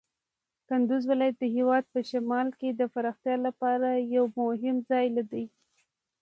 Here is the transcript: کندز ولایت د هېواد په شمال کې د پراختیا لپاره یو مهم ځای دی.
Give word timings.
کندز 0.67 1.01
ولایت 1.11 1.35
د 1.39 1.43
هېواد 1.57 1.83
په 1.93 1.99
شمال 2.09 2.47
کې 2.59 2.69
د 2.71 2.81
پراختیا 2.93 3.35
لپاره 3.47 3.89
یو 4.15 4.25
مهم 4.39 4.77
ځای 4.89 5.07
دی. 5.31 5.45